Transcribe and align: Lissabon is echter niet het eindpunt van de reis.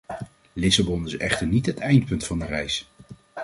Lissabon 0.53 1.05
is 1.05 1.17
echter 1.17 1.47
niet 1.47 1.65
het 1.65 1.77
eindpunt 1.77 2.25
van 2.25 2.39
de 2.39 2.45
reis. 2.45 2.91